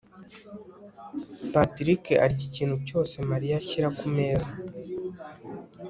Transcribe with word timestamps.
patrick 1.53 2.03
arya 2.23 2.41
ikintu 2.49 2.75
cyose 2.87 3.15
mariya 3.31 3.55
ashyira 3.61 3.87
kumeza 3.99 4.49